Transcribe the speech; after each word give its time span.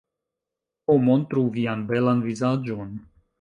Ho... 0.87 0.95
montru 1.07 1.43
vian 1.59 1.85
belan 1.93 2.25
vizaĝon 2.31 2.99